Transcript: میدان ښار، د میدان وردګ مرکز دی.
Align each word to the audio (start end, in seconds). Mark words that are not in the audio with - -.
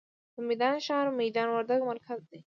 میدان 0.49 0.75
ښار، 0.85 1.05
د 1.09 1.13
میدان 1.21 1.47
وردګ 1.51 1.81
مرکز 1.89 2.19
دی. 2.29 2.37